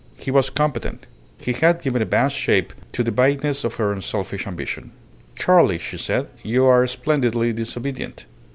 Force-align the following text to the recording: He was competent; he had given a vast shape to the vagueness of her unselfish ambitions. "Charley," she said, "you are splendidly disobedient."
He 0.17 0.31
was 0.31 0.49
competent; 0.49 1.05
he 1.39 1.53
had 1.53 1.79
given 1.83 2.01
a 2.01 2.05
vast 2.05 2.35
shape 2.35 2.73
to 2.93 3.03
the 3.03 3.11
vagueness 3.11 3.63
of 3.63 3.75
her 3.75 3.93
unselfish 3.93 4.47
ambitions. 4.47 4.89
"Charley," 5.37 5.77
she 5.77 5.97
said, 5.99 6.25
"you 6.41 6.65
are 6.65 6.87
splendidly 6.87 7.53
disobedient." 7.53 8.25